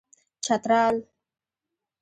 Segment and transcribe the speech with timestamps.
[0.49, 0.95] چترال